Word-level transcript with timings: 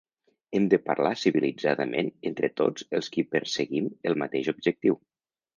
Hem 0.59 0.63
de 0.73 0.79
parlar 0.87 1.11
civilitzadament 1.23 2.09
entre 2.31 2.51
tots 2.63 2.89
els 3.01 3.13
qui 3.17 3.27
perseguim 3.37 3.93
el 4.13 4.21
mateix 4.23 4.51
objectiu. 4.57 5.03